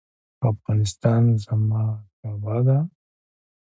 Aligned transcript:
افغانستان 0.51 1.23
زما 1.45 1.85
کعبه 2.19 2.57
ده؟ 2.67 2.77